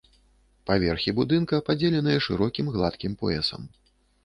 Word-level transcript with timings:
Паверхі 0.69 1.13
будынка 1.19 1.59
падзеленыя 1.69 2.23
шырокім 2.29 2.73
гладкім 2.79 3.13
поясам. 3.23 3.71